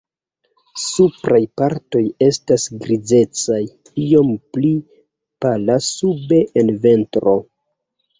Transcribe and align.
Supraj 0.83 1.41
partoj 1.61 1.99
estas 2.27 2.65
grizecaj, 2.85 3.59
iom 4.05 4.31
pli 4.57 4.71
pala 5.47 5.77
sube 5.89 6.41
en 6.63 6.73
ventro. 6.87 7.35